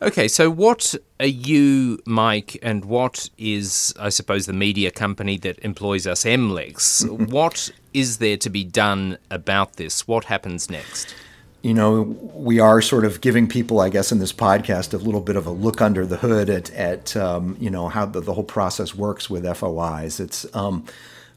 Okay, 0.00 0.28
so 0.28 0.48
what 0.48 0.94
are 1.18 1.26
you, 1.26 1.98
Mike, 2.06 2.56
and 2.62 2.84
what 2.84 3.30
is, 3.36 3.92
I 3.98 4.10
suppose, 4.10 4.46
the 4.46 4.52
media 4.52 4.92
company 4.92 5.38
that 5.38 5.58
employs 5.60 6.06
us, 6.06 6.22
MLEX? 6.24 7.30
what 7.32 7.70
is 7.92 8.18
there 8.18 8.36
to 8.36 8.48
be 8.48 8.62
done 8.62 9.18
about 9.28 9.74
this? 9.74 10.06
What 10.06 10.26
happens 10.26 10.70
next? 10.70 11.14
You 11.62 11.74
know, 11.74 12.02
we 12.32 12.60
are 12.60 12.80
sort 12.80 13.04
of 13.04 13.20
giving 13.20 13.48
people, 13.48 13.80
I 13.80 13.88
guess, 13.88 14.12
in 14.12 14.20
this 14.20 14.32
podcast, 14.32 14.94
a 14.94 14.98
little 14.98 15.20
bit 15.20 15.34
of 15.34 15.48
a 15.48 15.50
look 15.50 15.80
under 15.80 16.06
the 16.06 16.18
hood 16.18 16.48
at, 16.48 16.70
at 16.70 17.16
um, 17.16 17.56
you 17.58 17.68
know, 17.68 17.88
how 17.88 18.06
the, 18.06 18.20
the, 18.20 18.34
whole 18.34 18.44
process 18.44 18.94
works 18.94 19.28
with 19.28 19.44
FOIs. 19.44 20.20
It's 20.20 20.46
um, 20.54 20.84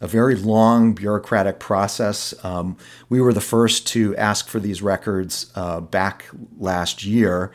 a 0.01 0.07
very 0.07 0.35
long 0.35 0.93
bureaucratic 0.93 1.59
process. 1.59 2.33
Um, 2.43 2.75
we 3.07 3.21
were 3.21 3.31
the 3.31 3.39
first 3.39 3.87
to 3.87 4.15
ask 4.17 4.49
for 4.49 4.59
these 4.59 4.81
records 4.81 5.51
uh, 5.55 5.79
back 5.79 6.25
last 6.57 7.05
year 7.05 7.51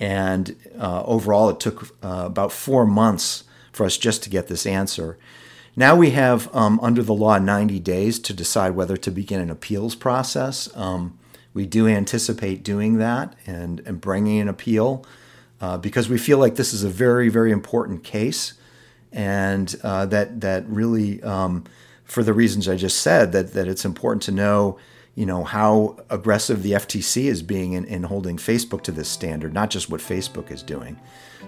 and 0.00 0.56
uh, 0.78 1.02
overall, 1.04 1.50
it 1.50 1.60
took 1.60 1.94
uh, 2.02 2.24
about 2.24 2.52
four 2.52 2.86
months 2.86 3.44
for 3.70 3.84
us 3.84 3.98
just 3.98 4.22
to 4.22 4.30
get 4.30 4.48
this 4.48 4.66
answer. 4.66 5.18
Now 5.76 5.94
we 5.94 6.10
have, 6.10 6.52
um, 6.56 6.80
under 6.82 7.02
the 7.02 7.14
law, 7.14 7.38
90 7.38 7.78
days 7.80 8.18
to 8.20 8.32
decide 8.32 8.70
whether 8.70 8.96
to 8.96 9.10
begin 9.10 9.40
an 9.40 9.50
appeals 9.50 9.94
process. 9.94 10.74
Um, 10.74 11.18
we 11.52 11.66
do 11.66 11.86
anticipate 11.86 12.64
doing 12.64 12.96
that 12.96 13.36
and, 13.46 13.80
and 13.80 14.00
bringing 14.00 14.40
an 14.40 14.48
appeal 14.48 15.04
uh, 15.60 15.76
because 15.76 16.08
we 16.08 16.16
feel 16.16 16.38
like 16.38 16.56
this 16.56 16.72
is 16.72 16.82
a 16.82 16.88
very, 16.88 17.28
very 17.28 17.52
important 17.52 18.02
case 18.02 18.54
and 19.12 19.76
uh, 19.82 20.06
that, 20.06 20.40
that 20.40 20.66
really, 20.66 21.22
um, 21.22 21.64
for 22.10 22.22
the 22.22 22.34
reasons 22.34 22.68
I 22.68 22.76
just 22.76 23.02
said, 23.02 23.32
that, 23.32 23.52
that 23.52 23.68
it's 23.68 23.84
important 23.84 24.22
to 24.24 24.32
know 24.32 24.78
you 25.16 25.26
know 25.26 25.44
how 25.44 25.96
aggressive 26.08 26.62
the 26.62 26.72
FTC 26.72 27.24
is 27.24 27.42
being 27.42 27.72
in, 27.72 27.84
in 27.84 28.04
holding 28.04 28.36
Facebook 28.36 28.82
to 28.82 28.92
this 28.92 29.08
standard, 29.08 29.52
not 29.52 29.68
just 29.68 29.90
what 29.90 30.00
Facebook 30.00 30.50
is 30.50 30.62
doing. 30.62 30.98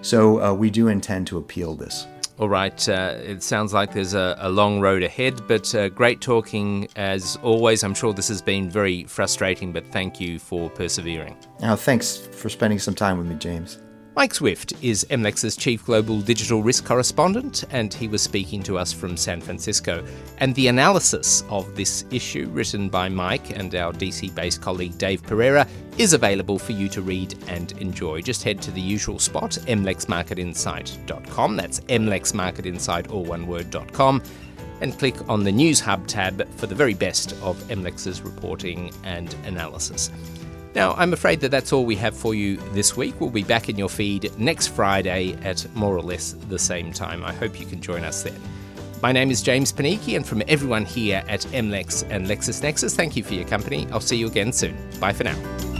So 0.03 0.43
uh, 0.43 0.53
we 0.53 0.69
do 0.69 0.89
intend 0.89 1.27
to 1.29 1.39
appeal 1.39 1.75
this. 1.75 2.07
All 2.39 2.49
right. 2.49 2.89
Uh, 2.89 3.15
it 3.23 3.43
sounds 3.43 3.73
like 3.73 3.93
there's 3.93 4.15
a, 4.15 4.37
a 4.41 4.51
long 4.51 4.81
road 4.81 5.03
ahead, 5.03 5.47
but 5.47 5.73
uh, 5.75 5.91
great 5.91 6.21
talking 6.21 6.89
as 6.97 7.37
always. 7.43 7.85
I'm 7.85 7.95
sure 7.95 8.13
this 8.13 8.29
has 8.29 8.43
been 8.43 8.69
very 8.69 9.05
frustrating, 9.05 9.73
but 9.73 9.87
thank 9.93 10.21
you 10.21 10.39
for 10.39 10.69
persevering. 10.71 11.37
Now, 11.61 11.77
thanks 11.77 12.17
for 12.17 12.49
spending 12.49 12.79
some 12.79 12.95
time 12.95 13.19
with 13.19 13.27
me, 13.27 13.37
James. 13.37 13.79
Mike 14.15 14.35
Swift 14.35 14.75
is 14.83 15.07
MLEX's 15.09 15.57
chief 15.57 15.87
global 15.87 16.21
digital 16.21 16.63
risk 16.63 16.85
correspondent, 16.85 17.65
and 17.71 17.95
he 17.95 18.09
was 18.09 18.21
speaking 18.21 18.63
to 18.63 18.77
us 18.77 18.93
from 18.93 19.17
San 19.17 19.41
Francisco. 19.41 20.05
And 20.37 20.55
the 20.55 20.69
analysis 20.69 21.45
of 21.49 21.75
this 21.77 22.05
issue, 22.11 22.51
written 22.51 22.91
by 22.91 23.09
Mike 23.09 23.59
and 23.59 23.75
our 23.75 23.91
DC 23.95 24.35
based 24.35 24.61
colleague 24.61 24.99
Dave 24.99 25.23
Perera, 25.23 25.67
is 25.97 26.13
available 26.13 26.59
for 26.59 26.73
you 26.73 26.91
to 26.91 27.01
read 27.01 27.35
and 27.49 27.73
enjoy. 27.81 28.21
Just 28.21 28.43
head 28.43 28.61
to 28.63 28.71
the 28.71 28.81
usual 28.83 29.19
spot, 29.19 29.53
mlexmarketinsight.com. 29.67 31.57
That's 31.57 31.81
mlexmarketinsight, 31.81 33.11
all 33.11 33.25
one 33.25 33.47
word.com 33.47 34.23
and 34.83 34.99
click 34.99 35.15
on 35.29 35.45
the 35.45 35.53
News 35.53 35.81
Hub 35.81 36.07
tab 36.09 36.47
for 36.57 36.67
the 36.67 36.75
very 36.75 36.95
best 36.95 37.33
of 37.41 37.57
MLEX's 37.69 38.21
reporting 38.23 38.93
and 39.05 39.35
analysis. 39.47 40.11
Now, 40.75 40.95
I'm 40.95 41.13
afraid 41.13 41.41
that 41.41 41.51
that's 41.51 41.73
all 41.73 41.85
we 41.85 41.97
have 41.97 42.17
for 42.17 42.35
you 42.35 42.57
this 42.73 42.97
week. 42.97 43.21
We'll 43.21 43.31
be 43.31 43.43
back 43.43 43.69
in 43.69 43.77
your 43.77 43.91
feed 43.91 44.31
next 44.39 44.69
Friday 44.69 45.37
at 45.43 45.67
more 45.75 45.97
or 45.97 46.03
less 46.03 46.33
the 46.49 46.59
same 46.59 46.93
time. 46.93 47.23
I 47.25 47.33
hope 47.33 47.61
you 47.61 47.67
can 47.67 47.81
join 47.81 48.05
us 48.05 48.23
then. 48.23 48.41
My 49.03 49.13
name 49.13 49.31
is 49.31 49.43
James 49.43 49.73
Panichi, 49.73 50.17
and 50.17 50.25
from 50.25 50.43
everyone 50.47 50.85
here 50.85 51.25
at 51.29 51.41
MLEX 51.41 52.09
and 52.09 52.27
LexisNexis, 52.27 52.95
thank 52.95 53.17
you 53.17 53.25
for 53.25 53.35
your 53.35 53.47
company. 53.47 53.87
I'll 53.91 54.01
see 54.01 54.17
you 54.17 54.29
again 54.29 54.53
soon. 54.53 54.77
Bye 55.01 55.13
for 55.13 55.25
now. 55.25 55.72